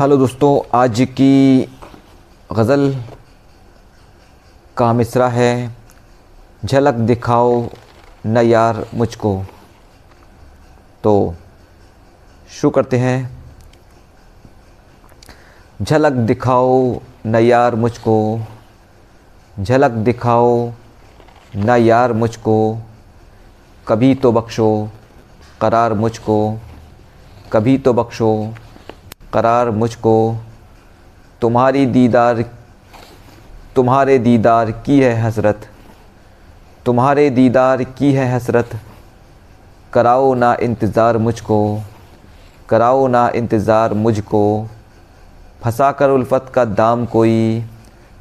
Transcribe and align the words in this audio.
Hello 0.00 0.16
दोस्तों, 0.16 0.78
आज 0.78 1.06
की 1.10 1.68
गज़ल 2.52 3.04
का 4.76 4.92
मिसरा 4.92 5.28
है। 5.28 5.76
झलक 6.64 6.94
दिखाओ 6.94 7.68
न 8.26 8.36
यार 8.36 8.86
मुझको। 8.94 9.44
तो 11.04 11.34
शुरू 12.50 12.70
करते 12.70 12.98
हैं। 12.98 13.44
झलक 15.82 16.12
दिखाओ 16.12 17.00
न 17.26 17.36
यार 17.36 17.74
मुझको। 17.74 18.40
झलक 19.60 19.90
दिखाओ 19.90 20.72
न 21.56 21.70
यार 21.70 22.12
मुझको। 22.12 22.78
कभी 23.88 24.14
तो 24.14 24.32
बख्शो, 24.32 24.88
करार 25.60 25.94
मुझको। 25.94 26.58
कभी 27.52 27.78
तो 27.78 27.92
बख्शो 27.92 28.54
करार 29.32 29.70
मुझको 29.70 30.14
तुम्हारी 31.42 31.84
दीदार, 31.86 32.42
तुम्हारे 33.76 34.18
दीदार 34.18 34.70
की 34.86 35.00
है 35.00 35.14
हसरत 35.22 35.68
तुम्हारे 36.86 37.28
दीदार 37.30 37.82
की 37.98 38.12
है 38.12 38.32
हसरत 38.32 38.70
कराओ 39.92 40.32
ना 40.34 40.56
इंतज़ार 40.62 41.18
मुझको, 41.18 41.58
कराओ 42.68 43.06
ना 43.08 43.28
इंतज़ार 43.34 43.94
मुझको। 43.96 44.42
फंसा 45.62 45.90
कर 45.92 46.10
उल्फत 46.10 46.50
का 46.54 46.64
दाम 46.64 47.04
कोई, 47.06 47.64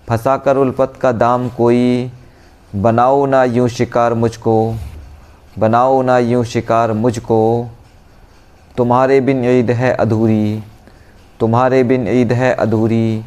फंसा 0.07 0.37
कर 0.37 0.57
उल्फत 0.57 0.93
का 1.01 1.11
दाम 1.13 1.49
कोई। 1.49 2.11
बनाओ 2.75 3.25
ना 3.25 3.43
यूँ 3.45 3.67
शिकार 3.69 4.13
मुझको, 4.13 4.55
बनाओ 5.59 6.01
ना 6.01 6.17
यूँ 6.19 6.43
शिकार 6.45 6.93
मुझको। 6.93 7.39
तुम्हारे 8.77 9.19
बिन 9.21 9.43
ईद 9.47 9.71
है 9.71 9.93
अधूरी। 9.95 10.63
तुम्हारे 11.39 11.83
बिन 11.83 12.07
ईद 12.07 12.33
है 12.33 12.53
अधूरी। 12.53 13.25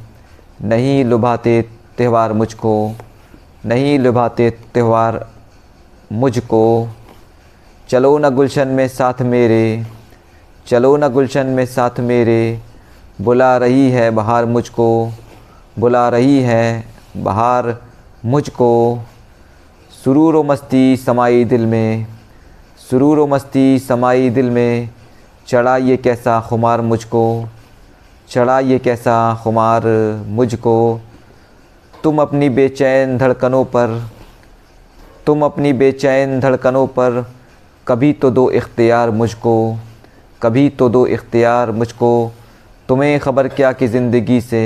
नहीं 0.62 1.04
लुभाते 1.04 1.62
त्यौहार 1.96 2.32
मुझको। 2.32 2.94
नहीं 3.66 3.98
लुभाते 3.98 4.50
त्यौहार 4.50 5.28
मुझको। 6.12 6.88
चलो 7.88 8.18
न 8.18 8.30
गुलशन 8.30 8.68
में 8.68 8.88
साथ 8.88 9.22
मेरे। 9.22 9.86
चलो 10.66 10.96
न 10.96 11.08
गुलशन 11.08 11.46
में 11.46 11.66
साथ 11.66 12.00
मेरे। 12.00 12.60
बुला 13.20 13.56
रही 13.56 13.90
है 13.90 14.10
बहार 14.10 14.44
मुझको। 14.44 15.12
बुला 15.78 16.08
रही 16.08 16.40
है 16.40 16.84
बहार 17.16 17.82
मुझको। 18.24 19.00
सुरूर 20.04 20.36
व 20.36 20.42
मस्ती 20.42 20.96
समाई 20.96 21.44
दिल 21.44 21.66
में। 21.66 22.06
सुरूर 22.90 23.18
व 23.18 23.26
मस्ती 23.26 23.78
समाई 23.78 24.30
दिल 24.30 24.50
में। 24.50 24.90
चढ़ा 25.48 25.76
ये 25.76 25.96
कैसा 25.96 26.40
खुमार 26.40 26.80
मुझको। 26.80 27.48
चढ़ा 28.30 28.58
ये 28.60 28.78
कैसा 28.78 29.16
खुमार 29.42 29.82
मुझको। 30.28 31.00
तुम 31.94 32.20
अपनी 32.22 32.48
बेचैन 32.48 33.16
धड़कनों 33.18 33.64
पर, 33.66 34.10
तुम 35.26 35.44
अपनी 35.44 35.72
बेचैन 35.72 36.38
धड़कनों 36.40 36.86
पर, 36.88 37.24
कभी 37.86 38.12
तो 38.12 38.30
दो 38.30 38.50
इख्तियार 38.50 39.10
मुझको, 39.10 39.54
कभी 40.42 40.68
तो 40.68 40.88
दो 40.88 41.06
इख्तियार 41.08 41.70
मुझको। 41.72 42.10
तुम्हें 42.88 43.18
ख़बर 43.20 43.48
क्या 43.48 43.72
कि 43.72 43.88
ज़िंदगी 43.88 44.40
से, 44.40 44.62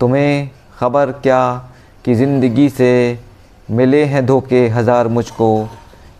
तुम्हें 0.00 0.50
ख़बर 0.78 1.12
क्या 1.12 1.42
कि 2.04 2.14
ज़िंदगी 2.14 2.68
से। 2.70 3.18
मिले 3.70 4.04
हैं 4.04 4.24
धोखे 4.26 4.66
हज़ार 4.68 5.08
मुझको, 5.08 5.68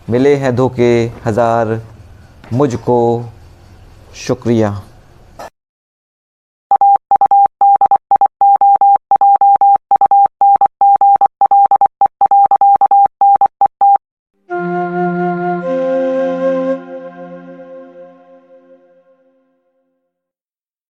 मिले 0.09 0.35
हैं 0.35 0.55
धोखे 0.55 1.11
हज़ार 1.25 1.81
मुझको। 2.53 2.99
शुक्रिया। 4.17 4.81